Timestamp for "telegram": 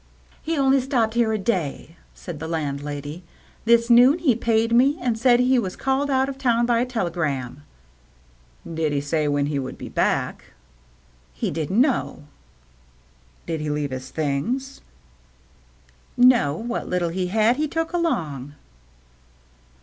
6.87-7.61